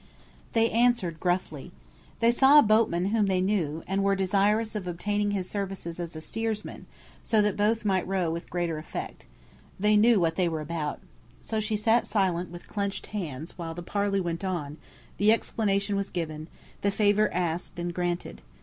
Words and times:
They 0.53 0.71
answered 0.71 1.19
gruffly. 1.19 1.71
They 2.21 2.31
saw 2.31 2.57
a 2.57 2.63
boatman 2.63 3.09
whom 3.13 3.27
they 3.27 3.39
knew, 3.39 3.83
and 3.85 4.03
were 4.03 4.15
desirous 4.15 4.73
of 4.73 4.87
obtaining 4.87 5.29
his 5.29 5.47
services 5.47 5.99
as 5.99 6.25
steersman, 6.25 6.87
so 7.21 7.39
that 7.39 7.55
both 7.55 7.85
might 7.85 8.07
row 8.07 8.31
with 8.31 8.49
greater 8.49 8.79
effect. 8.79 9.27
They 9.79 9.95
knew 9.95 10.19
what 10.19 10.37
they 10.37 10.49
were 10.49 10.59
about. 10.61 11.01
So 11.43 11.59
she 11.59 11.77
sat 11.77 12.07
silent 12.07 12.49
with 12.49 12.67
clenched 12.67 13.05
hands 13.13 13.59
while 13.59 13.75
the 13.75 13.83
parley 13.83 14.19
went 14.19 14.43
on, 14.43 14.77
the 15.17 15.31
explanation 15.31 15.95
was 15.95 16.09
given, 16.09 16.47
the 16.81 16.89
favour 16.89 17.31
asked 17.31 17.77
and 17.77 17.93
granted. 17.93 18.41